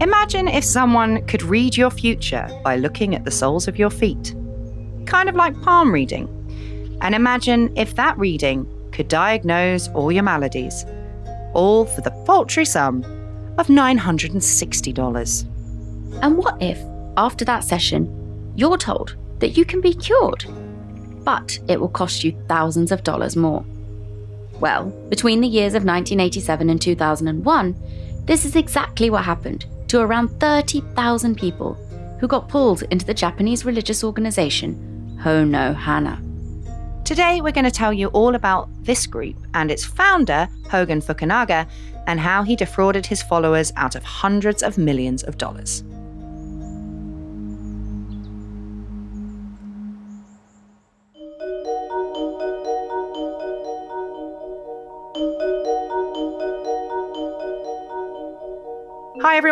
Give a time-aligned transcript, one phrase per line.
[0.00, 4.32] Imagine if someone could read your future by looking at the soles of your feet,
[5.06, 6.28] kind of like palm reading.
[7.00, 10.84] And imagine if that reading could diagnose all your maladies,
[11.52, 13.02] all for the paltry sum
[13.58, 15.44] of $960.
[16.22, 16.78] And what if,
[17.16, 20.44] after that session, you're told that you can be cured,
[21.24, 23.64] but it will cost you thousands of dollars more?
[24.60, 27.74] Well, between the years of 1987 and 2001,
[28.26, 31.74] this is exactly what happened to around 30,000 people
[32.20, 36.22] who got pulled into the Japanese religious organization Hono Hana.
[37.04, 41.66] Today, we're going to tell you all about this group and its founder, Hogen Fukunaga,
[42.06, 45.82] and how he defrauded his followers out of hundreds of millions of dollars.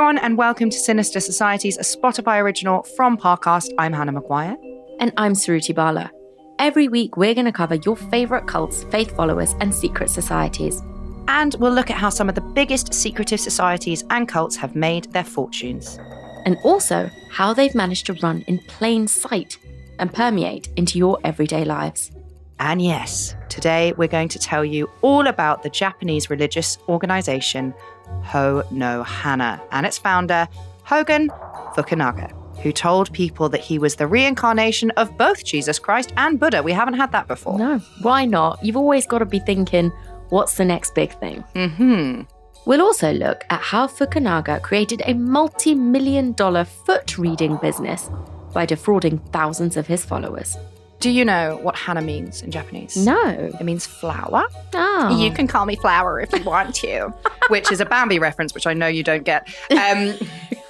[0.07, 3.75] Everyone, and welcome to Sinister Societies, a Spotify original from Parcast.
[3.77, 4.57] I'm Hannah Maguire.
[5.01, 6.13] And I'm Suruthi Bala.
[6.61, 10.81] Every week, we're going to cover your favourite cults, faith followers, and secret societies.
[11.27, 15.13] And we'll look at how some of the biggest secretive societies and cults have made
[15.13, 15.99] their fortunes.
[16.45, 19.59] And also how they've managed to run in plain sight
[19.99, 22.13] and permeate into your everyday lives.
[22.61, 27.75] And yes, today we're going to tell you all about the Japanese religious organization
[28.23, 30.49] Ho no Hana and its founder,
[30.85, 31.29] Hogen
[31.75, 32.33] Fukunaga,
[32.63, 36.63] who told people that he was the reincarnation of both Jesus Christ and Buddha.
[36.63, 37.59] We haven't had that before.
[37.59, 38.65] No, why not?
[38.65, 39.91] You've always got to be thinking,
[40.31, 41.41] what's the next big thing?
[41.55, 42.23] Hmm.
[42.67, 48.11] We'll also look at how Fukunaga created a multi million dollar foot reading business
[48.53, 50.57] by defrauding thousands of his followers.
[50.99, 52.97] Do you know what Hana means in Japanese?
[52.97, 53.29] No.
[53.29, 54.47] It means flower.
[54.75, 55.19] Oh.
[55.23, 57.13] You can call me flower if you want to,
[57.49, 59.47] which is a Bambi reference, which I know you don't get.
[59.71, 60.15] Um,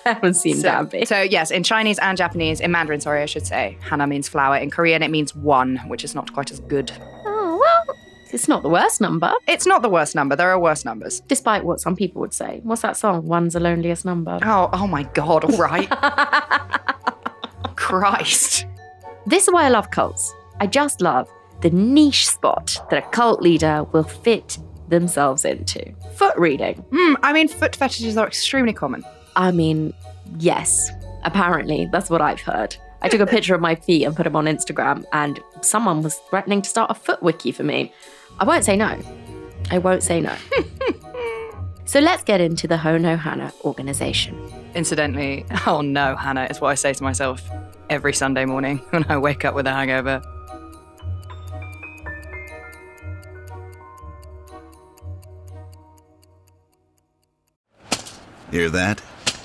[0.05, 1.05] I haven't seen so, Bambi.
[1.05, 4.57] so, yes, in Chinese and Japanese, in Mandarin, sorry, I should say, Hana means flower.
[4.57, 6.91] In Korean, it means one, which is not quite as good.
[7.25, 7.97] Oh, well,
[8.33, 10.35] it's not the worst number, It's not the worst number.
[10.35, 11.21] There are worse numbers.
[11.29, 12.61] despite what some people would say.
[12.65, 13.27] What's that song?
[13.27, 14.39] One's the loneliest number.
[14.43, 15.89] Oh, oh my God, all right.
[17.77, 18.67] Christ.
[19.27, 20.33] This is why I love cults.
[20.61, 21.29] I just love
[21.61, 25.93] the niche spot that a cult leader will fit themselves into.
[26.15, 26.77] Foot reading.
[26.93, 29.05] Hmm, I mean, foot fetishes are extremely common.
[29.35, 29.93] I mean,
[30.39, 30.91] yes,
[31.25, 32.77] apparently, that's what I've heard.
[33.03, 36.17] I took a picture of my feet and put them on Instagram, and someone was
[36.31, 37.93] threatening to start a foot wiki for me.
[38.39, 38.99] I won't say no.
[39.71, 40.35] I won't say no.
[41.87, 44.37] so let's get into the Hono Hana organization.
[44.75, 47.43] Incidentally, oh no, Hannah, is what I say to myself
[47.89, 50.21] every Sunday morning when I wake up with a hangover.
[58.51, 59.03] Hear that?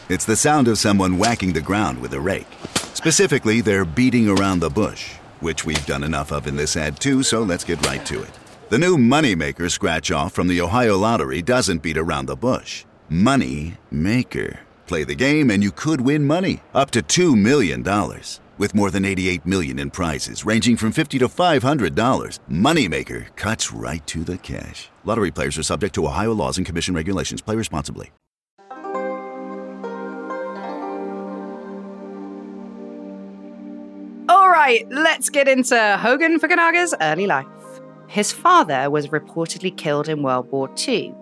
[0.10, 2.48] It's the sound of someone whacking the ground with a rake.
[2.94, 7.24] Specifically, they're beating around the bush, which we've done enough of in this ad too,
[7.24, 8.41] so let's get right to it.
[8.72, 12.86] The new Moneymaker scratch off from the Ohio Lottery doesn't beat around the bush.
[13.10, 14.62] Money Maker.
[14.88, 17.84] Play the game and you could win money up to $2 million.
[18.58, 24.08] With more than 88 million in prizes ranging from 50 to $500, Moneymaker cuts right
[24.08, 24.88] to the cash.
[25.04, 27.42] Lottery players are subject to Ohio laws and commission regulations.
[27.42, 28.10] Play responsibly.
[34.30, 37.48] All right, let's get into Hogen Fukunaga's early life.
[38.12, 41.16] His father was reportedly killed in World War II.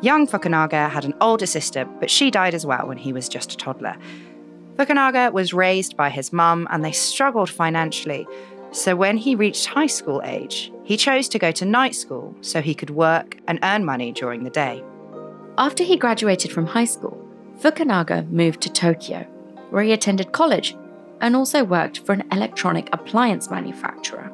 [0.00, 3.52] Young Fukunaga had an older sister, but she died as well when he was just
[3.52, 3.94] a toddler.
[4.76, 8.26] Fukunaga was raised by his mum and they struggled financially.
[8.70, 12.62] So when he reached high school age, he chose to go to night school so
[12.62, 14.82] he could work and earn money during the day.
[15.58, 17.22] After he graduated from high school,
[17.58, 19.24] Fukunaga moved to Tokyo,
[19.68, 20.74] where he attended college
[21.20, 24.32] and also worked for an electronic appliance manufacturer.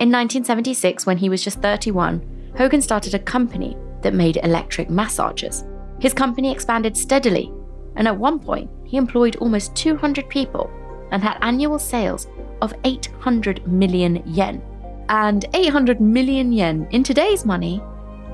[0.00, 2.22] In 1976, when he was just 31,
[2.56, 5.62] Hogen started a company that made electric massagers.
[6.00, 7.52] His company expanded steadily,
[7.96, 10.70] and at one point, he employed almost 200 people
[11.10, 12.28] and had annual sales
[12.62, 14.62] of 800 million yen.
[15.10, 17.82] And 800 million yen in today's money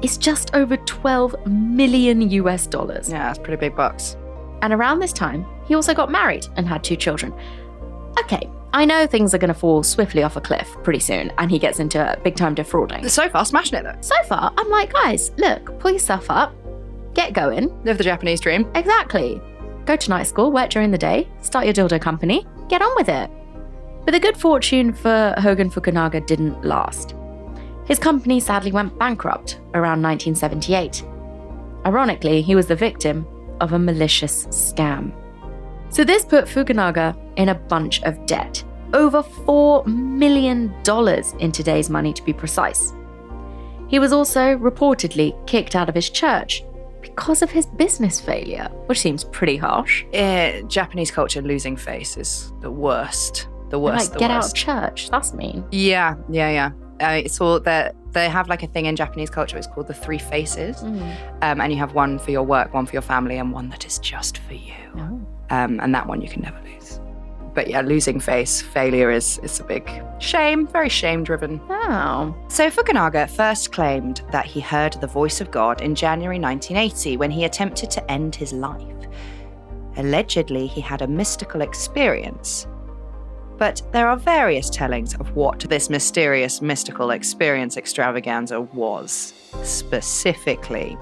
[0.02, 3.11] is just over 12 million US dollars.
[3.11, 4.17] Yeah, that's pretty big bucks.
[4.62, 7.35] And around this time, he also got married and had two children.
[8.20, 11.50] Okay, I know things are going to fall swiftly off a cliff pretty soon, and
[11.50, 13.08] he gets into big time defrauding.
[13.08, 13.96] So far, smashing it though.
[14.00, 16.54] So far, I'm like, guys, look, pull yourself up,
[17.14, 17.70] get going.
[17.84, 18.70] Live the Japanese dream.
[18.74, 19.40] Exactly.
[19.86, 23.08] Go to night school, work during the day, start your dildo company, get on with
[23.08, 23.30] it.
[24.04, 27.14] But the good fortune for Hogen Fukunaga didn't last.
[27.86, 31.04] His company sadly went bankrupt around 1978.
[31.86, 33.26] Ironically, he was the victim
[33.60, 35.12] of a malicious scam.
[35.91, 38.62] So this put Fukunaga in a bunch of debt.
[38.93, 40.75] Over $4 million
[41.38, 42.93] in today's money, to be precise.
[43.88, 46.65] He was also reportedly kicked out of his church
[47.00, 50.05] because of his business failure, which seems pretty harsh.
[50.12, 53.49] Eh, Japanese culture losing face is the worst.
[53.71, 54.11] The worst.
[54.11, 55.11] like, the get out of church.
[55.11, 55.65] That's mean.
[55.71, 56.71] Yeah, yeah, yeah.
[57.06, 59.59] Uh, it's all that they have like a thing in Japanese culture.
[59.59, 62.93] It's called the three faces, um, and you have one for your work, one for
[62.93, 64.73] your family, and one that is just for you.
[64.97, 65.21] Oh.
[65.50, 67.00] Um, and that one you can never lose.
[67.54, 71.60] But yeah, losing face, failure is is a big shame, very shame driven.
[71.70, 72.37] Oh.
[72.48, 77.31] So Fukunaga first claimed that he heard the voice of God in January 1980 when
[77.31, 78.82] he attempted to end his life.
[79.96, 82.66] Allegedly, he had a mystical experience.
[83.56, 89.32] But there are various tellings of what this mysterious mystical experience extravaganza was,
[89.62, 90.99] specifically.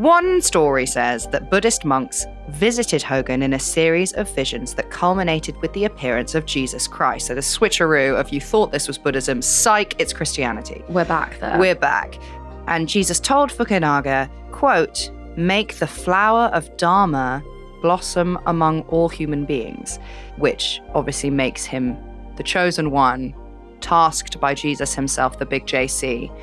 [0.00, 5.54] One story says that Buddhist monks visited Hogen in a series of visions that culminated
[5.58, 7.26] with the appearance of Jesus Christ.
[7.26, 10.82] So the switcheroo of you thought this was Buddhism, psych, it's Christianity.
[10.88, 11.58] We're back there.
[11.58, 12.18] We're back.
[12.66, 17.44] And Jesus told Fukunaga, quote, make the flower of Dharma
[17.82, 19.98] blossom among all human beings,
[20.38, 21.94] which obviously makes him
[22.36, 23.34] the chosen one,
[23.82, 26.34] tasked by Jesus himself, the big JC,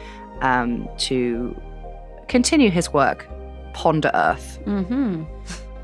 [0.43, 1.59] um, to
[2.27, 3.27] continue his work,
[3.77, 4.59] ponder earth.
[4.65, 5.23] mm-hmm.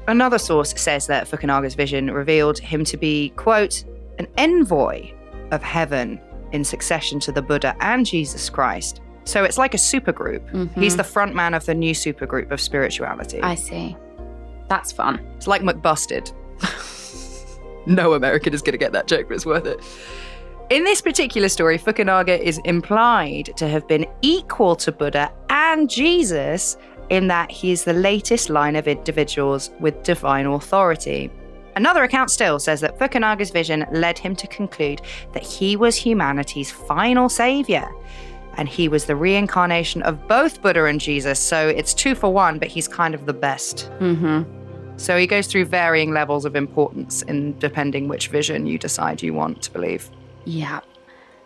[0.07, 3.85] Another source says that Fukunaga's vision revealed him to be, quote,
[4.19, 5.11] an envoy
[5.51, 6.19] of heaven
[6.51, 8.99] in succession to the Buddha and Jesus Christ.
[9.25, 10.43] So it's like a supergroup.
[10.51, 10.73] Mhm.
[10.73, 13.41] He's the front man of the new supergroup of spirituality.
[13.41, 13.95] I see.
[14.67, 15.21] That's fun.
[15.37, 16.33] It's like McBusted.
[17.85, 19.79] no American is going to get that joke, but it's worth it.
[20.69, 26.77] In this particular story, Fukunaga is implied to have been equal to Buddha and Jesus
[27.09, 31.31] in that he is the latest line of individuals with divine authority.
[31.75, 35.01] Another account still says that Fukunaga's vision led him to conclude
[35.33, 37.89] that he was humanity's final savior.
[38.55, 41.39] And he was the reincarnation of both Buddha and Jesus.
[41.39, 43.89] So it's two for one, but he's kind of the best.
[43.99, 44.43] Mm-hmm.
[44.97, 49.33] So he goes through varying levels of importance in depending which vision you decide you
[49.33, 50.11] want to believe.
[50.45, 50.81] Yeah.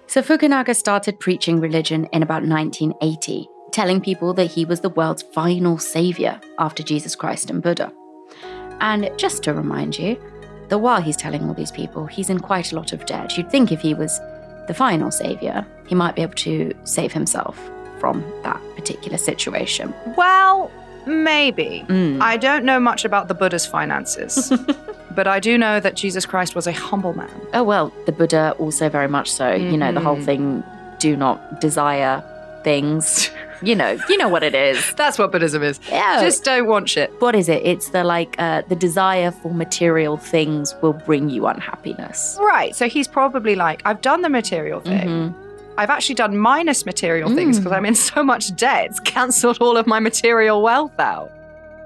[0.07, 5.21] So Fukunaga started preaching religion in about 1980, telling people that he was the world's
[5.21, 7.91] final savior after Jesus Christ and Buddha.
[8.79, 10.17] And just to remind you,
[10.69, 13.37] that while he's telling all these people, he's in quite a lot of debt.
[13.37, 14.19] You'd think if he was
[14.67, 17.57] the final savior, he might be able to save himself
[17.99, 19.93] from that particular situation.
[20.17, 20.69] Well,
[21.05, 21.85] maybe.
[21.87, 22.21] Mm.
[22.21, 24.51] I don't know much about the Buddha's finances,
[25.15, 27.31] but I do know that Jesus Christ was a humble man.
[27.53, 29.53] Oh well, the Buddha also very much so.
[29.53, 30.25] You know, the whole Mhm.
[30.25, 30.63] thing
[30.99, 32.21] do not desire
[32.65, 33.31] things.
[33.61, 34.93] you know, you know what it is.
[34.97, 35.79] That's what Buddhism is.
[35.89, 36.21] Yeah.
[36.21, 37.11] Just don't want shit.
[37.21, 37.65] what is it?
[37.65, 42.37] It's the like uh, the desire for material things will bring you unhappiness.
[42.39, 42.75] Right.
[42.75, 45.07] So he's probably like, I've done the material thing.
[45.07, 45.33] Mhm.
[45.79, 47.59] I've actually done minus material things Mm.
[47.63, 48.87] because I'm in so much debt.
[48.87, 51.31] It's cancelled all of my material wealth out.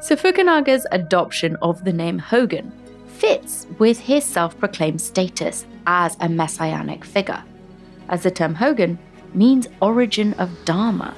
[0.01, 2.71] So Fukunaga's adoption of the name Hogen
[3.07, 7.44] fits with his self-proclaimed status as a messianic figure,
[8.09, 8.97] as the term Hogen
[9.33, 11.13] means origin of Dharma,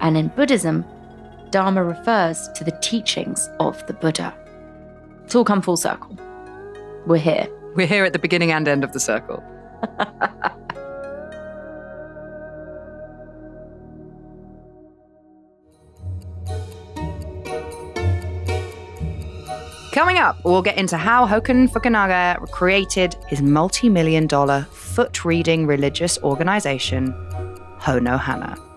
[0.00, 0.84] and in Buddhism,
[1.50, 4.34] Dharma refers to the teachings of the Buddha.
[5.24, 6.16] It's all come full circle.
[7.06, 7.48] We're here.
[7.74, 9.42] We're here at the beginning and end of the circle.
[19.92, 25.66] Coming up, we'll get into how Hogen Fukunaga created his multi million dollar foot reading
[25.66, 27.12] religious organization,
[27.80, 28.67] Hono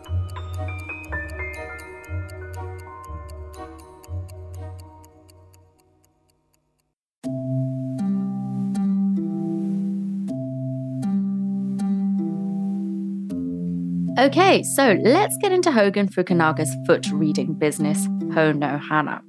[14.21, 19.19] Okay, so let's get into Hogen Fukunaga's foot reading business, Hono Hana.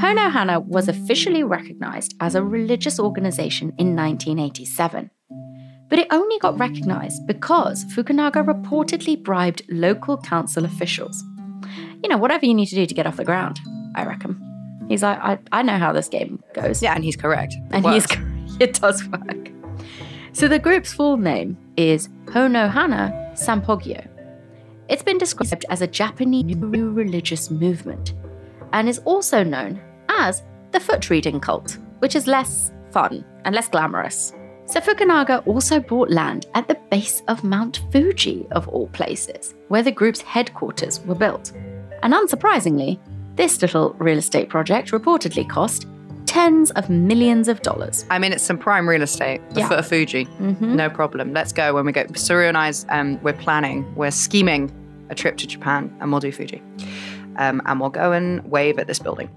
[0.00, 5.12] Hono Hana was officially recognized as a religious organization in 1987.
[5.88, 11.22] But it only got recognized because Fukunaga reportedly bribed local council officials.
[12.02, 13.60] You know, whatever you need to do to get off the ground,
[13.94, 14.42] I reckon.
[14.88, 16.82] He's like, I, I know how this game goes.
[16.82, 17.54] Yeah, and he's correct.
[17.54, 18.06] It And he's
[18.60, 19.52] it does work.
[20.32, 24.06] So the group's full name is Honohana Sampogyo.
[24.88, 28.14] It's been described as a Japanese new religious movement
[28.72, 33.68] and is also known as the foot reading cult, which is less fun and less
[33.68, 34.32] glamorous.
[34.66, 39.82] So Fukunaga also bought land at the base of Mount Fuji, of all places, where
[39.82, 41.52] the group's headquarters were built.
[42.02, 43.00] And unsurprisingly,
[43.34, 45.86] this little real estate project reportedly cost
[46.30, 48.04] tens of millions of dollars.
[48.08, 49.40] I mean, it's some prime real estate.
[49.50, 49.68] The Yeah.
[49.68, 50.28] foot of Fuji.
[50.60, 51.32] No problem.
[51.32, 52.04] Let's go when we go.
[52.14, 54.70] Saru and I, um, we're planning, we're scheming
[55.10, 56.62] a trip to Japan and we'll do Fuji.
[57.36, 59.28] Um, and we'll go and wave at this building.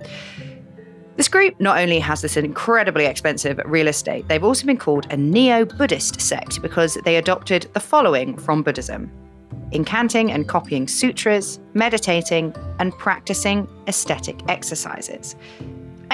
[1.15, 5.17] This group not only has this incredibly expensive real estate, they've also been called a
[5.17, 9.09] neo Buddhist sect because they adopted the following from Buddhism
[9.71, 15.35] incanting and copying sutras, meditating, and practicing aesthetic exercises.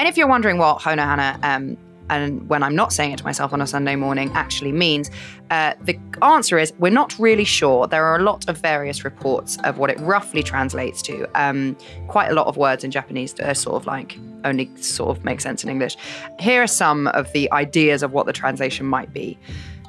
[0.00, 1.76] And if you're wondering what Honohana, um,
[2.08, 5.10] and when I'm not saying it to myself on a Sunday morning, actually means,
[5.50, 7.86] uh, the answer is we're not really sure.
[7.86, 11.28] There are a lot of various reports of what it roughly translates to.
[11.34, 11.76] Um,
[12.08, 15.22] quite a lot of words in Japanese that are sort of like only sort of
[15.22, 15.98] make sense in English.
[16.38, 19.38] Here are some of the ideas of what the translation might be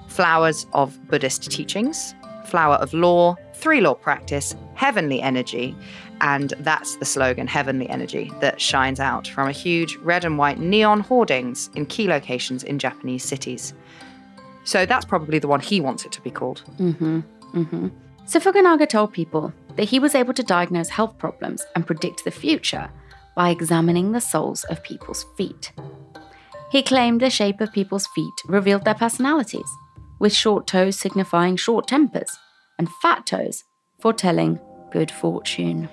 [0.10, 2.14] flowers of Buddhist teachings,
[2.44, 5.76] flower of law, three law practice, heavenly energy.
[6.20, 10.60] And that's the slogan, heavenly energy, that shines out from a huge red and white
[10.60, 13.74] neon hoardings in key locations in Japanese cities.
[14.64, 16.64] So that's probably the one he wants it to be called.
[16.78, 17.22] Mm-hmm,
[17.54, 17.88] mm-hmm.
[18.26, 22.32] So Fukunaga told people that he was able to diagnose health problems and predict the
[22.32, 22.90] future
[23.36, 25.72] by examining the soles of people's feet.
[26.72, 29.70] He claimed the shape of people's feet revealed their personalities,
[30.20, 32.38] with short toes signifying short tempers
[32.82, 33.64] and fat toes
[34.00, 34.60] foretelling
[34.92, 35.88] good fortune.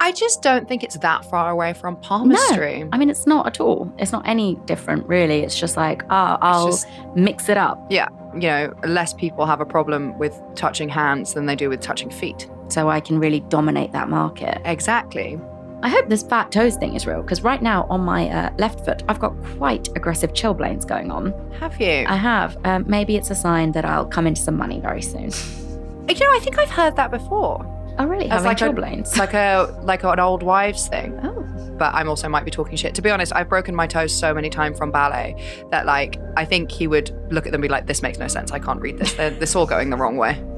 [0.00, 2.80] I just don't think it's that far away from palmistry.
[2.82, 3.94] No, I mean, it's not at all.
[4.00, 5.42] It's not any different, really.
[5.44, 9.60] It's just like, ah, I'll just- mix it up Yeah, you know, less people have
[9.60, 12.50] a problem with touching hands than they do with touching feet.
[12.68, 14.60] so I can really dominate that market.
[14.64, 15.38] Exactly.
[15.82, 18.84] I hope this fat toes thing is real because right now on my uh, left
[18.84, 21.32] foot, I've got quite aggressive chilblains going on.
[21.60, 22.04] Have you?
[22.08, 22.56] I have.
[22.64, 25.30] Um, maybe it's a sign that I'll come into some money very soon.
[26.08, 27.70] you know, I think I've heard that before.
[27.98, 28.28] Oh, really?
[28.28, 31.18] As Having like a- like a like an old wives thing.
[31.22, 31.40] oh.
[31.78, 32.94] But I'm also might be talking shit.
[32.94, 35.34] To be honest, I've broken my toes so many times from ballet
[35.70, 38.28] that like I think he would look at them and be like, "This makes no
[38.28, 38.52] sense.
[38.52, 39.14] I can't read this.
[39.14, 40.42] They're, this all going the wrong way."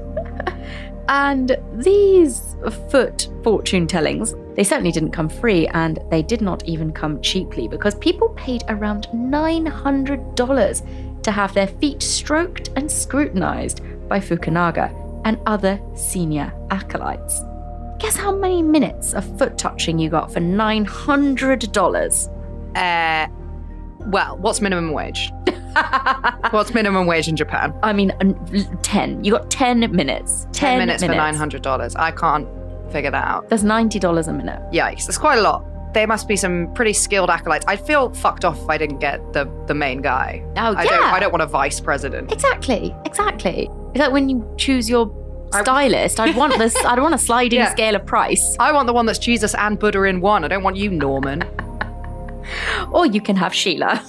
[1.09, 2.57] And these
[2.91, 7.69] foot fortune tellings, they certainly didn't come free and they did not even come cheaply
[7.69, 14.91] because people paid around $900 to have their feet stroked and scrutinized by Fukunaga
[15.26, 17.42] and other senior acolytes.
[17.99, 22.28] Guess how many minutes of foot touching you got for $900?
[22.76, 23.26] Uh,
[24.06, 25.33] well, what's minimum wage?
[26.50, 27.75] what's minimum wage in Japan?
[27.83, 28.12] I mean,
[28.83, 29.25] 10.
[29.25, 30.45] You got 10 minutes.
[30.45, 31.97] 10, Ten minutes, for nine hundred dollars.
[31.97, 32.47] I can't
[32.92, 33.49] figure that out.
[33.49, 34.61] That's $90 a minute.
[34.73, 35.06] Yikes!
[35.06, 35.64] That's quite a lot.
[35.92, 37.64] There must be some pretty skilled acolytes.
[37.66, 40.45] I'd feel fucked off if I didn't get the the main guy.
[40.56, 40.90] Oh, I yeah.
[40.90, 41.04] don't.
[41.14, 42.30] I don't want a vice president.
[42.30, 43.71] Exactly, exactly.
[43.97, 45.11] It's like when you choose your
[45.62, 46.76] stylist, I'd want this.
[46.85, 47.71] I'd want a sliding Yeah.
[47.71, 50.45] scale of price, I want the one that's Jesus and Buddha in one.
[50.45, 51.43] I don't want you, Norman.
[52.93, 54.05] or you can have Sheila.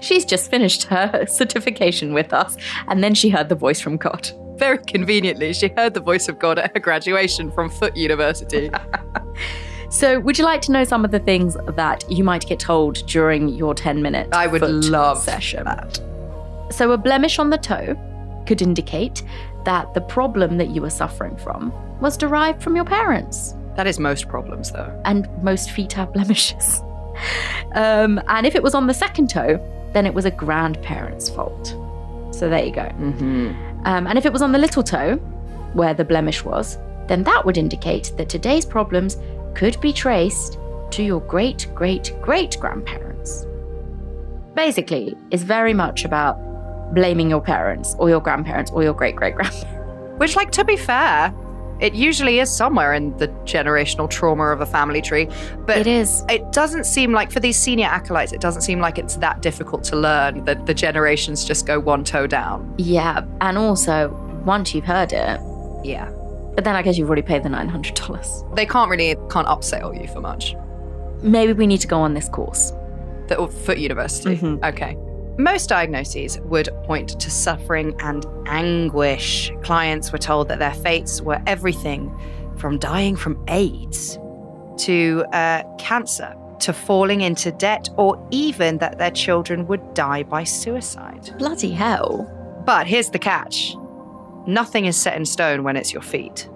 [0.00, 4.30] She's just finished her certification with us, and then she heard the voice from God.
[4.58, 8.70] Very conveniently, she heard the voice of God at her graduation from Foot University.
[9.90, 13.06] So, would you like to know some of the things that you might get told
[13.06, 14.30] during your ten-minute?
[14.32, 15.62] I would love session.
[15.64, 16.00] that.
[16.70, 17.94] So, a blemish on the toe
[18.46, 19.22] could indicate
[19.64, 23.54] that the problem that you were suffering from was derived from your parents.
[23.76, 25.00] That is most problems, though.
[25.04, 26.82] and most feet have blemishes.
[27.74, 29.58] Um, and if it was on the second toe,
[29.92, 31.68] then it was a grandparent's fault.
[32.32, 32.82] So there you go.
[32.82, 33.52] Mm-hmm.
[33.84, 35.16] Um, and if it was on the little toe,
[35.74, 39.18] where the blemish was, then that would indicate that today's problems
[39.54, 40.58] could be traced
[40.90, 43.46] to your great great great grandparents.
[44.54, 46.38] Basically, it's very much about
[46.94, 49.64] blaming your parents or your grandparents or your great great grandparents.
[50.18, 51.34] Which, like, to be fair,
[51.80, 55.28] it usually is somewhere in the generational trauma of a family tree.
[55.66, 56.22] But It is.
[56.28, 59.82] It doesn't seem like for these senior acolytes, it doesn't seem like it's that difficult
[59.84, 62.72] to learn that the generations just go one toe down.
[62.78, 63.24] Yeah.
[63.40, 64.08] And also,
[64.44, 65.40] once you've heard it,
[65.82, 66.08] Yeah.
[66.54, 68.54] but then I guess you've already paid the $900.
[68.54, 70.54] They can't really can't upsell you for much.
[71.22, 72.72] maybe we need to go on this course.
[73.28, 74.36] The or Foot University.
[74.36, 74.64] Mm-hmm.
[74.64, 74.96] Okay.
[75.36, 79.52] Most diagnoses would point to suffering and anguish.
[79.62, 82.16] Clients were told that their fates were everything
[82.56, 84.18] from dying from AIDS
[84.78, 90.44] to uh, cancer to falling into debt or even that their children would die by
[90.44, 91.34] suicide.
[91.36, 92.30] Bloody hell.
[92.64, 93.74] But here's the catch
[94.46, 96.48] nothing is set in stone when it's your feet,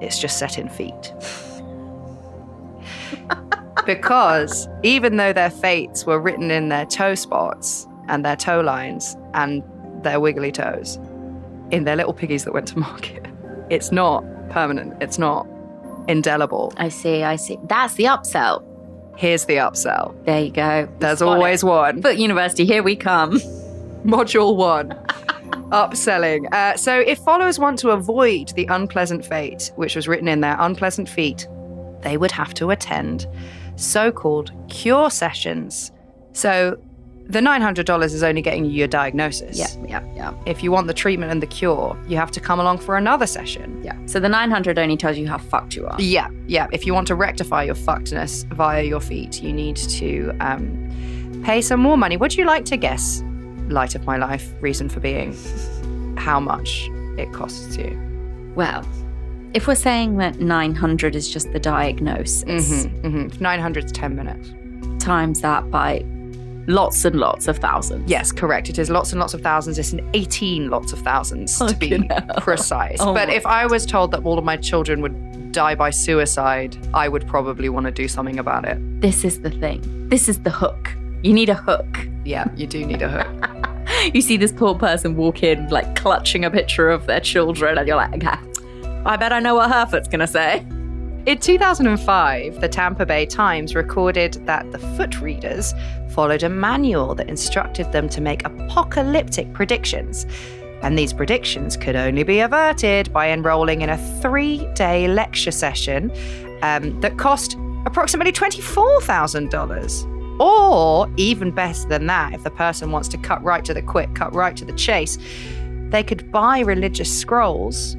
[0.00, 1.12] it's just set in feet.
[3.86, 9.16] because even though their fates were written in their toe spots and their toe lines
[9.34, 9.62] and
[10.02, 10.98] their wiggly toes,
[11.70, 13.26] in their little piggies that went to market,
[13.70, 15.46] it's not permanent, it's not
[16.08, 16.72] indelible.
[16.76, 17.58] I see, I see.
[17.64, 18.66] That's the upsell.
[19.16, 20.14] Here's the upsell.
[20.24, 20.88] There you go.
[20.98, 21.66] There's always it.
[21.66, 22.02] one.
[22.02, 23.38] Foot University, here we come.
[24.04, 24.90] Module one.
[25.70, 26.52] Upselling.
[26.52, 30.56] Uh, so, if followers want to avoid the unpleasant fate, which was written in their
[30.58, 31.46] unpleasant feet,
[32.02, 33.26] they would have to attend
[33.76, 35.92] so called cure sessions.
[36.32, 36.80] So,
[37.30, 39.56] the $900 is only getting you your diagnosis.
[39.56, 40.34] Yeah, yeah, yeah.
[40.46, 43.26] If you want the treatment and the cure, you have to come along for another
[43.26, 43.80] session.
[43.82, 43.96] Yeah.
[44.06, 45.96] So the 900 only tells you how fucked you are.
[46.00, 46.66] Yeah, yeah.
[46.72, 51.60] If you want to rectify your fuckedness via your feet, you need to um, pay
[51.62, 52.16] some more money.
[52.16, 53.22] Would you like to guess,
[53.68, 55.36] light of my life, reason for being,
[56.16, 57.98] how much it costs you?
[58.56, 58.84] Well,
[59.54, 63.42] if we're saying that 900 is just the diagnosis, Mm-hmm, mm-hmm.
[63.42, 64.52] 900 is 10 minutes.
[65.04, 66.04] times that by
[66.74, 68.10] lots and lots of thousands.
[68.10, 68.68] Yes, correct.
[68.68, 69.78] It is lots and lots of thousands.
[69.78, 72.22] It's an 18 lots of thousands to be hell.
[72.38, 72.98] precise.
[73.00, 76.76] Oh but if I was told that all of my children would die by suicide,
[76.94, 78.78] I would probably want to do something about it.
[79.00, 79.80] This is the thing.
[80.08, 80.92] This is the hook.
[81.22, 82.06] You need a hook.
[82.24, 83.50] Yeah, you do need a hook.
[84.14, 87.86] You see this poor person walk in, like clutching a picture of their children, and
[87.88, 88.38] you're like, okay,
[89.04, 90.64] I bet I know what Herford's gonna say.
[91.26, 95.74] In 2005, the Tampa Bay Times recorded that the foot readers
[96.12, 100.24] followed a manual that instructed them to make apocalyptic predictions.
[100.82, 106.10] And these predictions could only be averted by enrolling in a three day lecture session
[106.62, 110.40] um, that cost approximately $24,000.
[110.40, 114.14] Or, even better than that, if the person wants to cut right to the quick,
[114.14, 115.18] cut right to the chase,
[115.90, 117.94] they could buy religious scrolls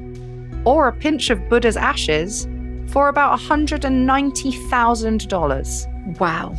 [0.64, 2.48] or a pinch of Buddha's ashes
[2.92, 6.18] for about $190,000.
[6.20, 6.54] Wow.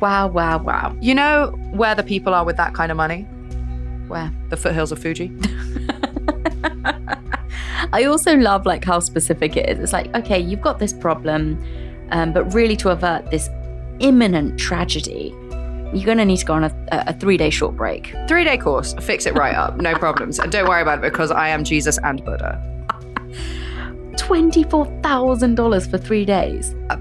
[0.00, 0.94] Wow, wow, wow.
[1.00, 3.22] You know where the people are with that kind of money?
[4.08, 4.32] Where?
[4.48, 5.32] The foothills of Fuji.
[7.92, 9.78] I also love like how specific it is.
[9.78, 11.62] It's like, okay, you've got this problem,
[12.10, 13.48] um, but really to avert this
[14.00, 15.32] imminent tragedy,
[15.94, 18.12] you're going to need to go on a, a three-day short break.
[18.26, 20.40] Three day course, fix it right up, no problems.
[20.40, 22.60] And don't worry about it because I am Jesus and Buddha.
[24.28, 26.74] Twenty-four thousand dollars for three days.
[26.90, 26.98] Uh,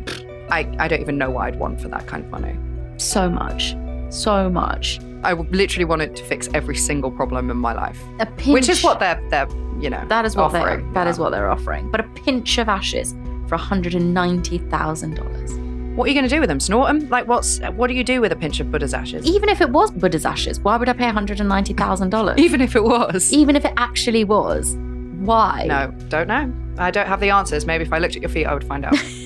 [0.49, 2.57] I, I don't even know what I'd want for that kind of money.
[2.95, 3.75] So much,
[4.09, 5.01] so much.
[5.23, 8.53] I would literally want it to fix every single problem in my life, A pinch.
[8.53, 10.85] which is what they're, they're you know, that is what offering.
[10.85, 11.23] they're that is Yeah.
[11.23, 11.91] what they're offering.
[11.91, 13.11] But a pinch of ashes
[13.49, 15.51] for one hundred and ninety thousand dollars.
[15.97, 16.61] What are you going to do with them?
[16.61, 17.09] Snort them?
[17.09, 19.25] Like, what's what do you do with a pinch of Buddha's ashes?
[19.25, 22.09] Even if it was Buddha's ashes, why would I pay one hundred and ninety thousand
[22.09, 22.37] dollars?
[22.39, 23.33] Even if it was.
[23.33, 24.77] Even if it actually was,
[25.25, 25.65] why?
[25.67, 26.53] No, don't know.
[26.77, 27.65] I don't have the answers.
[27.65, 28.95] Maybe if I looked at your feet, I would find out.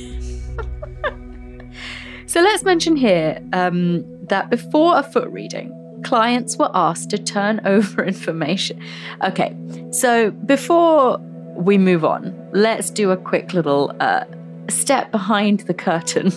[2.31, 5.69] So let's mention here um, that before a foot reading,
[6.05, 8.81] clients were asked to turn over information.
[9.21, 9.53] Okay,
[9.91, 11.17] so before
[11.57, 14.23] we move on, let's do a quick little uh,
[14.69, 16.31] step behind the curtain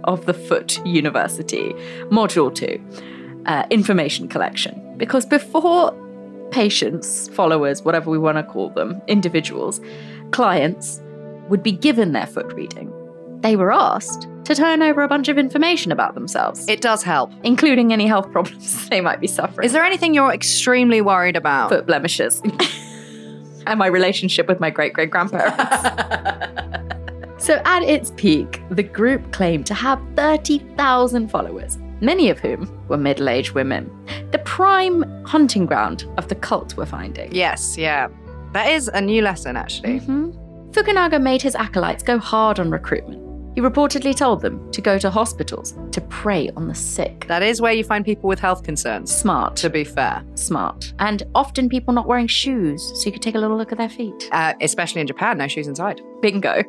[0.04, 1.74] of the Foot University,
[2.10, 4.96] Module 2, uh, information collection.
[4.96, 5.92] Because before
[6.50, 9.80] patients, followers, whatever we want to call them, individuals,
[10.30, 11.00] clients
[11.48, 12.92] would be given their foot reading,
[13.40, 17.32] they were asked to turn over a bunch of information about themselves, it does help.
[17.42, 19.64] including any health problems they might be suffering.
[19.64, 21.70] Is there anything you're extremely worried about?
[21.70, 22.40] foot blemishes?
[23.66, 25.56] and my relationship with my great great grandparents.
[27.44, 32.96] so, at its peak, the group claimed to have 30,000 followers, many of whom were
[32.96, 33.90] middle aged women.
[34.30, 37.34] The prime hunting ground of the cult, we're finding.
[37.34, 38.08] yes, yeah.
[38.52, 40.00] That is a new lesson, actually.
[40.00, 40.72] Mhm.
[40.72, 43.22] Fukunaga made his acolytes go hard on recruitment.
[43.54, 47.24] He reportedly told them to go to hospitals to prey on the sick.
[47.26, 50.22] That is where you find people with health concerns, Smart, to be fair.
[50.34, 50.92] smart.
[50.98, 53.88] And often people not wearing shoes, so you could take a little look at their
[53.88, 54.28] feet.
[54.30, 56.02] Uh, especially in Japan, no shoes inside.
[56.20, 56.62] Bingo.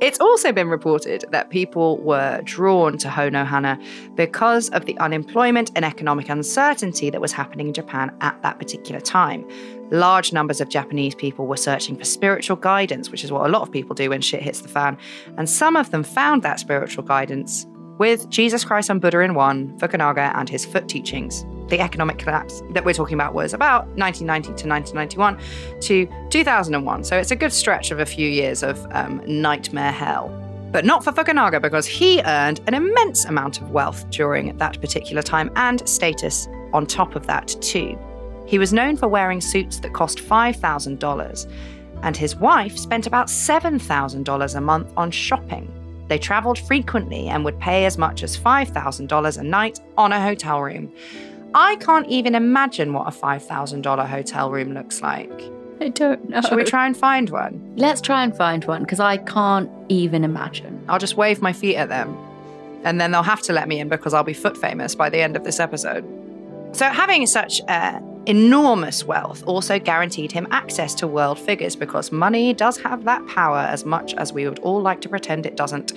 [0.00, 3.78] It's also been reported that people were drawn to Honohana
[4.14, 9.00] because of the unemployment and economic uncertainty that was happening in Japan at that particular
[9.00, 9.46] time.
[9.90, 13.60] Large numbers of Japanese people were searching for spiritual guidance, which is what a lot
[13.60, 14.96] of people do when shit hits the fan.
[15.36, 17.66] And some of them found that spiritual guidance
[17.98, 21.44] with Jesus Christ and Buddha in one, Fukunaga, and his foot teachings.
[21.70, 25.38] The economic collapse that we're talking about was about 1990 to 1991
[25.80, 27.04] to 2001.
[27.04, 30.28] So it's a good stretch of a few years of um, nightmare hell.
[30.72, 35.22] But not for Fukunaga because he earned an immense amount of wealth during that particular
[35.22, 37.98] time and status on top of that, too.
[38.46, 41.52] He was known for wearing suits that cost $5,000,
[42.02, 45.72] and his wife spent about $7,000 a month on shopping.
[46.08, 50.60] They traveled frequently and would pay as much as $5,000 a night on a hotel
[50.60, 50.92] room.
[51.54, 55.30] I can't even imagine what a $5,000 hotel room looks like.
[55.80, 56.42] I don't know.
[56.42, 57.72] Shall we try and find one?
[57.76, 60.84] Let's try and find one because I can't even imagine.
[60.88, 62.16] I'll just wave my feet at them.
[62.84, 65.20] And then they'll have to let me in because I'll be foot famous by the
[65.20, 66.04] end of this episode.
[66.72, 72.54] So, having such uh, enormous wealth also guaranteed him access to world figures because money
[72.54, 75.92] does have that power as much as we would all like to pretend it doesn't.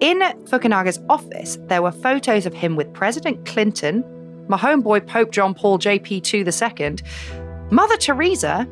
[0.00, 4.02] In Fukunaga's office, there were photos of him with President Clinton,
[4.50, 6.32] my homeboy Pope John Paul JP2
[6.80, 6.96] II,
[7.70, 8.66] Mother Teresa,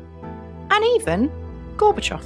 [0.71, 1.31] and even
[1.77, 2.21] Gorbachev.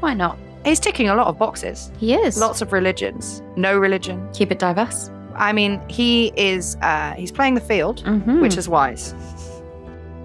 [0.00, 0.36] Why not?
[0.64, 1.90] He's ticking a lot of boxes.
[1.98, 2.36] He is.
[2.38, 4.28] Lots of religions, no religion.
[4.34, 5.10] Keep it diverse.
[5.34, 8.40] I mean, he is uh, he's playing the field, Mhm.
[8.42, 9.14] which is wise.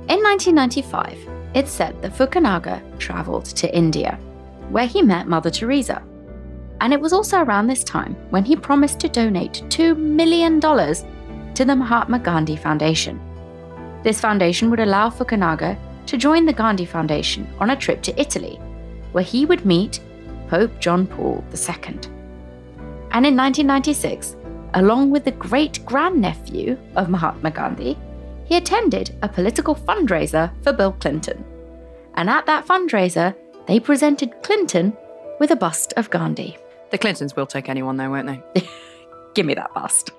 [0.10, 1.18] In 1995,
[1.54, 4.20] it's said that Fukunaga travelled to India,
[4.70, 6.02] where he met Mother Teresa.
[6.82, 10.60] And it was also around this time when he promised to donate $2 million
[11.58, 13.20] to the Mahatma Gandhi Foundation.
[14.04, 18.58] This foundation would allow Fukunaga to join the Gandhi Foundation on a trip to Italy,
[19.12, 20.00] where he would meet
[20.50, 21.96] Pope John Paul II.
[23.10, 24.36] And in 1996,
[24.76, 27.98] along with the great grandnephew of Mahatma Gandhi,
[28.46, 31.44] he attended a political fundraiser for Bill Clinton.
[32.14, 33.34] And at that fundraiser,
[33.66, 34.96] they presented Clinton
[35.40, 36.56] with a bust of Gandhi.
[36.92, 38.70] The Clintons will take anyone though, won't they?
[39.34, 40.12] Give me that bust.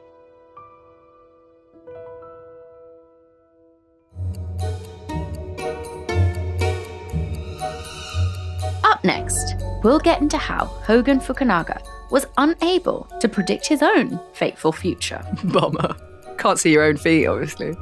[8.99, 11.81] Up next, we'll get into how Hogen Fukunaga
[12.11, 15.25] was unable to predict his own fateful future.
[15.45, 15.95] Bummer.
[16.37, 17.77] Can't see your own feet, obviously.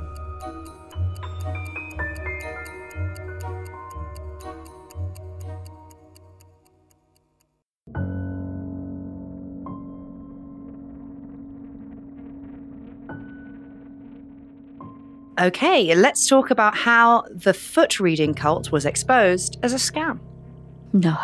[15.40, 20.20] Okay, let's talk about how the foot reading cult was exposed as a scam.
[20.96, 21.18] No.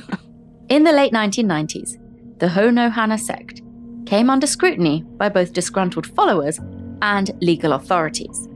[0.68, 1.98] In the late 1990s,
[2.38, 3.60] the Honohana sect
[4.06, 6.60] came under scrutiny by both disgruntled followers
[7.02, 8.48] and legal authorities.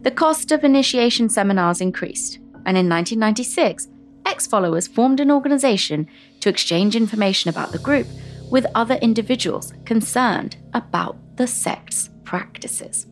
[0.00, 3.88] The cost of initiation seminars increased, and in 1996,
[4.24, 6.08] ex followers formed an organization
[6.40, 8.06] to exchange information about the group
[8.50, 13.06] with other individuals concerned about the sect's practices.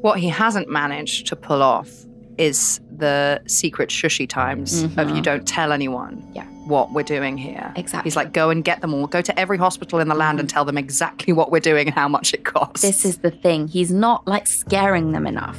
[0.00, 1.90] What he hasn't managed to pull off
[2.38, 5.22] is the secret shushy times of you mm-hmm.
[5.22, 6.44] don't tell anyone Yeah.
[6.66, 7.72] what we're doing here.
[7.76, 8.08] Exactly.
[8.08, 9.06] He's like, go and get them all.
[9.06, 10.54] Go to every hospital in the land and mm-hmm.
[10.54, 12.82] tell them exactly what we're doing and how much it costs.
[12.82, 13.68] This is the thing.
[13.68, 15.58] He's not like scaring them enough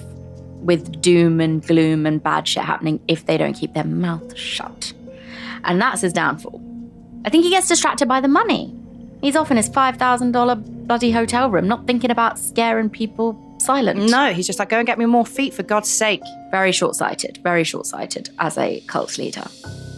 [0.62, 4.94] with doom and gloom and bad shit happening if they don't keep their mouth shut.
[5.64, 6.62] And that's his downfall.
[7.26, 8.76] I think he gets distracted by the money.
[9.22, 14.00] He's off in his $5,000 bloody hotel room, not thinking about scaring people silent.
[14.10, 16.22] no, he's just like, go and get me more feet for God's sake.
[16.60, 19.46] Very short sighted, very short sighted as a cult leader.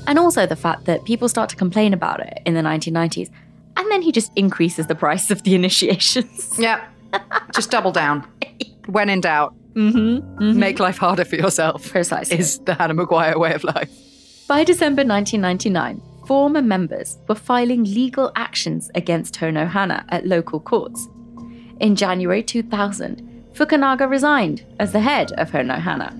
[0.08, 3.30] And also the fact that people start to complain about it in the 1990s,
[3.78, 6.58] and then he just increases the price of the initiations.
[6.67, 6.80] Yeah.
[7.54, 8.26] just double down.
[8.88, 10.60] When in doubt, Mm-hmm.
[10.60, 11.91] make life harder for yourself.
[11.91, 12.39] Precisely.
[12.39, 13.91] Is the Hannah Maguire way of life.
[14.48, 21.08] By December 1999, former members were filing legal actions against Hono Hana at local courts.
[21.80, 23.22] In January 2000,
[23.54, 26.12] Fukunaga resigned as the head of Hono Hana.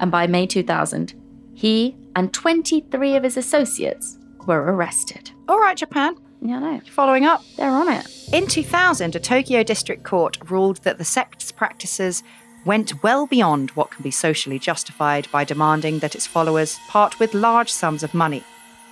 [0.00, 1.14] And by May 2000,
[1.54, 5.30] he and 23 of his associates were arrested.
[5.48, 6.16] All right, Japan.
[6.42, 7.42] Yeah, no, Following up.
[7.56, 8.06] they're on it.
[8.32, 12.22] In 2000, a Tokyo district court ruled that the sect's practices
[12.66, 17.32] went well beyond what can be socially justified by demanding that its followers part with
[17.34, 18.42] large sums of money.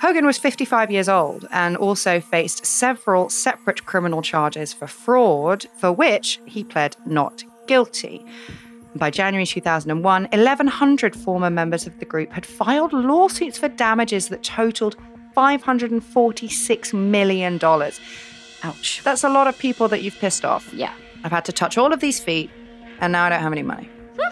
[0.01, 5.93] Hogen was 55 years old and also faced several separate criminal charges for fraud, for
[5.93, 8.25] which he pled not guilty.
[8.97, 14.43] By January 2001, 1,100 former members of the group had filed lawsuits for damages that
[14.43, 14.97] totaled
[15.35, 17.59] $546 million.
[18.65, 19.01] Ouch.
[19.03, 20.71] That's a lot of people that you've pissed off.
[20.75, 20.93] Yeah.
[21.25, 22.51] I've had to touch all of these feet,
[23.01, 23.89] and now I don't have any money.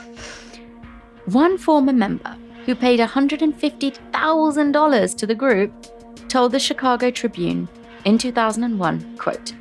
[1.27, 5.73] One former member who paid $150,000 to the group
[6.29, 7.66] told the Chicago Tribune
[8.05, 9.55] in 2001, quote,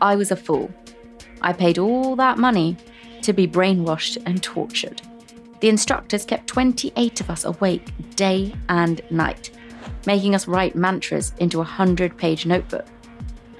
[0.00, 0.70] I was a fool.
[1.42, 2.78] I paid all that money
[3.22, 5.02] to be brainwashed and tortured.
[5.60, 9.50] The instructors kept 28 of us awake day and night,
[10.06, 12.86] making us write mantras into a 100 page notebook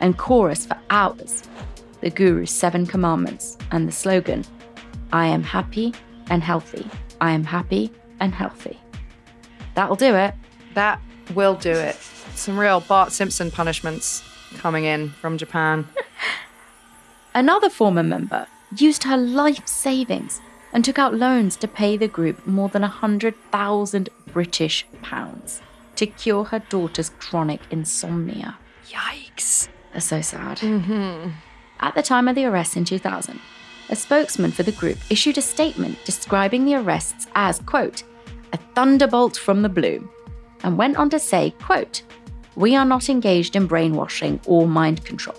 [0.00, 1.42] and chorus for hours
[2.00, 4.44] the Guru's seven commandments and the slogan,
[5.12, 5.94] I am happy
[6.30, 6.88] and healthy.
[7.20, 8.78] I am happy and healthy.
[9.74, 10.34] That'll do it.
[10.74, 11.00] That
[11.34, 11.96] will do it.
[12.34, 14.22] Some real Bart Simpson punishments
[14.58, 15.86] coming in from Japan.
[17.34, 20.40] Another former member used her life savings
[20.72, 25.62] and took out loans to pay the group more than 100,000 British pounds
[25.96, 28.58] to cure her daughter's chronic insomnia.
[28.88, 29.68] Yikes.
[29.92, 30.58] That's so sad.
[30.58, 31.30] Mm-hmm.
[31.80, 33.40] At the time of the arrests in 2000,
[33.88, 38.04] a spokesman for the group issued a statement describing the arrests as, quote,
[38.52, 40.08] a thunderbolt from the blue,
[40.62, 42.02] and went on to say, quote,
[42.54, 45.36] we are not engaged in brainwashing or mind control.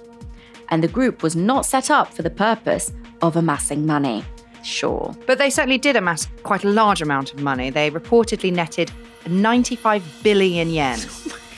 [0.69, 2.91] And the group was not set up for the purpose
[3.21, 4.23] of amassing money.
[4.63, 5.15] Sure.
[5.25, 7.69] But they certainly did amass quite a large amount of money.
[7.69, 8.91] They reportedly netted
[9.27, 10.99] 95 billion yen.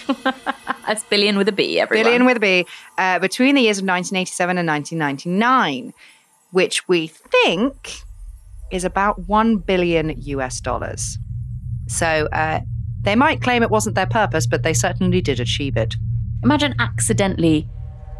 [0.87, 2.05] That's billion with a B, everyone.
[2.05, 2.65] Billion with a B,
[2.97, 5.93] uh, between the years of 1987 and 1999,
[6.51, 8.01] which we think
[8.71, 11.17] is about 1 billion US dollars.
[11.87, 12.61] So uh,
[13.01, 15.95] they might claim it wasn't their purpose, but they certainly did achieve it.
[16.43, 17.69] Imagine accidentally,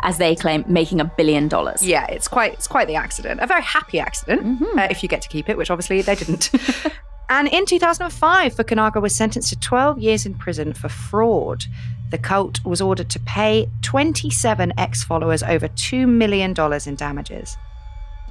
[0.04, 1.82] as they claim, making a billion dollars.
[1.82, 3.40] Yeah, it's quite it's quite the accident.
[3.42, 6.52] A very happy accident, uh, if you get to keep it, which obviously they didn't.
[7.30, 11.64] and in 2005, Fukunaga was sentenced to 12 years in prison for fraud.
[12.12, 16.54] The cult was ordered to pay 27 ex-followers over $2 million
[16.86, 17.58] in damages.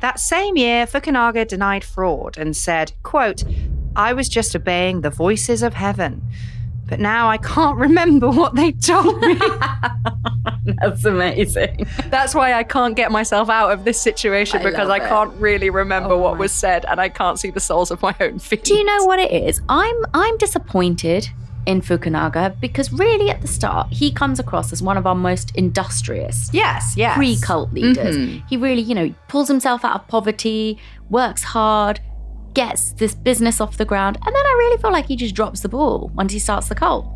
[0.00, 3.42] That same year, Fukunaga denied fraud and said, quote,
[3.96, 6.22] I was just obeying the voices of heaven.
[6.92, 9.38] But now I can't remember what they told me.
[10.83, 11.87] That's amazing.
[12.09, 15.70] That's why I can't get myself out of this situation I because I can't really
[15.70, 18.38] remember Oh what my- was said and I can't see the soles of my own
[18.48, 18.64] feet.
[18.64, 19.62] Do you know what it is?
[19.70, 21.31] I'm I'm disappointed
[21.64, 25.57] in Fukunaga because really at the start he comes across as one of our most
[25.57, 27.16] industrious Yes, yes.
[27.16, 28.16] pre-cult leaders.
[28.18, 28.42] Mhm.
[28.50, 30.78] He really, you know, pulls himself out of poverty,
[31.09, 32.00] works hard,
[32.54, 35.60] gets this business off the ground, and then I really feel like he just drops
[35.60, 37.06] the ball once he starts the cult.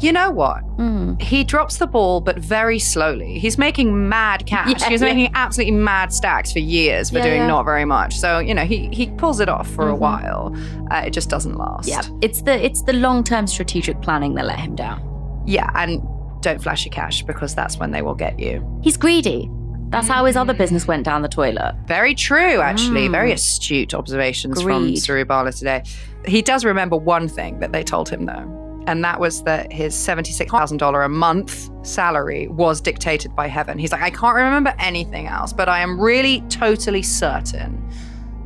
[0.00, 0.62] You know what?
[0.76, 1.22] Mm.
[1.22, 3.38] He drops the ball, but very slowly.
[3.38, 4.68] He's making mad cash.
[4.80, 5.14] Yeah, He's yeah.
[5.14, 8.16] making absolutely mad stacks for years for Yeah, doing not very much.
[8.16, 9.98] So you know, he he pulls it off for a Mhm.
[10.00, 10.54] while.
[10.90, 11.88] Uh, it just doesn't last.
[11.88, 15.00] Yeah, it's the it's the long-term strategic planning that let him down.
[15.46, 16.02] yeah, and
[16.42, 18.62] don't flash your cash because that's when they will get you.
[18.82, 19.48] He's greedy.
[19.94, 21.74] That's how his other business went down the toilet.
[21.86, 23.08] Very true, actually.
[23.08, 23.12] Mm.
[23.12, 24.96] Very astute observations from Greed.
[24.98, 25.82] Surubala today.
[26.26, 29.94] He does remember one thing that they told him, though, and that was that his
[29.94, 33.78] $76,000 a month salary was dictated by heaven.
[33.78, 37.80] He's like, I can't remember anything else, but I am really totally certain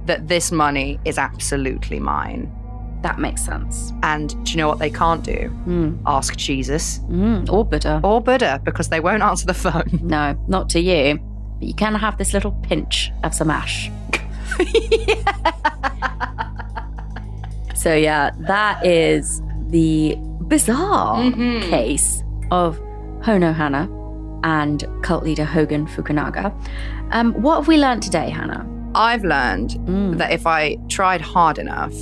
[0.07, 2.53] that this money is absolutely mine.
[3.03, 3.93] That makes sense.
[4.03, 5.53] And do you know what they can't do?
[5.67, 6.01] Mm.
[6.07, 7.49] Ask Jesus Mm.
[7.49, 8.01] Or Buddha.
[8.03, 10.01] or Buddha because they won't answer the phone.
[10.03, 11.21] No, not to you.
[11.59, 13.91] But you can have this little pinch of some ash.
[17.75, 20.17] So yeah, that is the
[20.49, 21.63] bizarre Mhm.
[21.63, 22.77] case of
[23.21, 23.89] Hono Hana
[24.43, 26.53] and cult leader Hogen Fukunaga.
[27.13, 28.67] Um, what have we learned today, Hannah?
[28.97, 30.19] I've learned Mm.
[30.19, 31.95] that if I tried hard enough,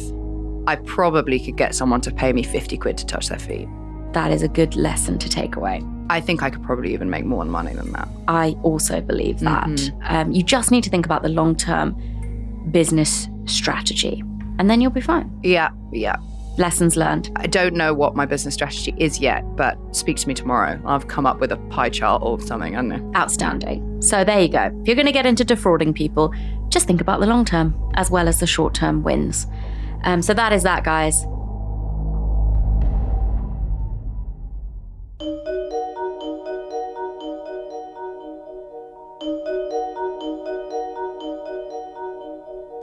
[0.66, 3.68] I probably could get someone to pay me 50 quid to touch their feet.
[4.12, 5.82] That is a good lesson to take away.
[6.08, 8.08] I think I could probably even make more money than that.
[8.28, 9.66] I also believe that.
[9.66, 9.92] Mhm.
[10.10, 11.96] Um, you just need to think about the long term
[12.70, 14.22] business strategy,
[14.58, 15.30] and then you'll be fine.
[15.42, 16.16] Yeah, yeah.
[16.58, 17.30] Lessons learned.
[17.36, 20.80] I don't know what my business strategy is yet, but speak to me tomorrow.
[20.86, 23.12] I've come up with a pie chart or something, I don't know.
[23.14, 24.00] Outstanding.
[24.00, 24.70] So there you go.
[24.80, 26.32] If you're going to get into defrauding people,
[26.70, 29.46] just think about the long term as well as the short term wins.
[30.04, 31.26] Um, so that is that, guys.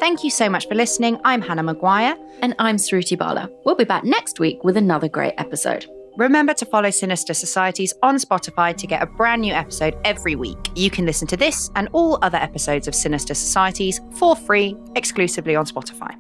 [0.04, 1.18] Thank you so much for listening.
[1.24, 2.18] I'm Hannah Maguire.
[2.42, 3.50] And I'm Suruthi Bala.
[3.64, 5.86] We'll be back next week with another great episode.
[6.18, 10.58] Remember to follow Sinister Societies on Spotify to get a brand new episode every week.
[10.76, 15.56] You can listen to this and all other episodes of Sinister Societies for free exclusively
[15.56, 16.14] on Spotify.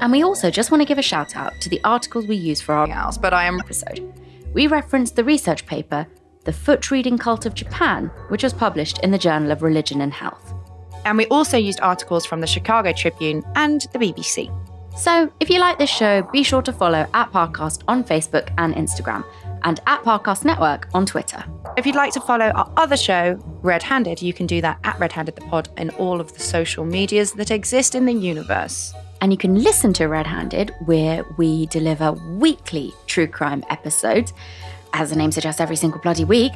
[0.00, 2.62] And we also just want to give a shout out to the articles we use
[2.62, 4.10] for our Else, but I am episode.
[4.54, 6.06] We referenced the research paper,
[6.44, 10.14] The Foot Reading Cult of Japan, which was published in the Journal of Religion and
[10.14, 10.54] Health.
[11.04, 14.50] And we also used articles from the Chicago Tribune and the BBC.
[14.96, 18.74] So, if you like this show, be sure to follow at Parcast on Facebook and
[18.74, 19.24] Instagram,
[19.62, 21.42] and at Parcast Network on Twitter.
[21.76, 24.98] If you'd like to follow our other show, Red Handed, you can do that at
[25.00, 28.92] Red Handed the Pod in all of the social medias that exist in the universe.
[29.22, 34.34] And you can listen to Red Handed, where we deliver weekly true crime episodes,
[34.92, 36.52] as the name suggests, every single bloody week,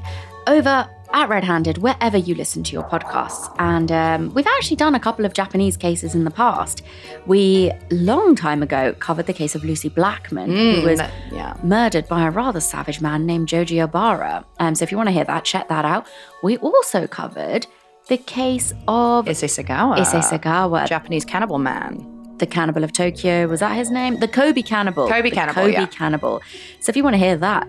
[0.47, 3.51] over at Red Handed, wherever you listen to your podcasts.
[3.59, 6.83] And um, we've actually done a couple of Japanese cases in the past.
[7.25, 11.01] We, long time ago, covered the case of Lucie Blackman, who was
[11.33, 11.57] yeah.
[11.63, 14.45] murdered by a rather savage man named Joji Obara.
[14.61, 16.07] Um, so if you want to hear that, check that out.
[16.43, 17.67] We also covered
[18.09, 19.97] the case of Issei Sagawa.
[19.97, 22.37] Issei Sagawa, Japanese cannibal man.
[22.37, 23.49] the cannibal of Tokyo.
[23.49, 24.21] Was that his name?
[24.21, 25.09] The Kobe cannibal.
[25.09, 25.87] Kobe The cannibal, Kobe yeah.
[25.87, 26.43] cannibal.
[26.81, 27.69] So if you want to hear that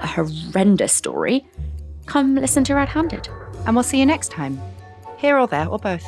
[0.00, 1.44] horrendous story,
[2.10, 3.28] come listen to Red Handed.
[3.66, 4.60] And we'll see you next time.
[5.20, 6.04] here or there or both.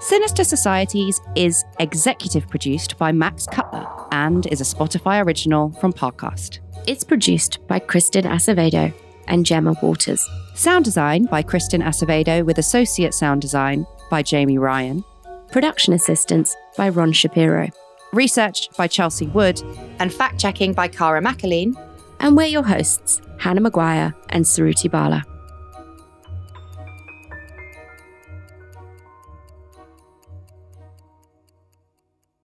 [0.00, 6.60] Sinister Societies is executive produced by Max Cutler and is a Spotify original from Parcast.
[6.86, 8.94] It's produced by Kristen Acevedo
[9.26, 10.26] and Gemma Waters.
[10.54, 15.04] Sound design by Kristen Acevedo with associate sound design by Jamie Ryan.
[15.52, 17.68] Production assistance by Ron Shapiro.
[18.12, 19.60] Research by Chelsea Wood.
[19.98, 21.74] And fact checking by Cara McAleen.
[22.20, 25.24] And we're your hosts, Hannah Maguire and Suruthi Bala.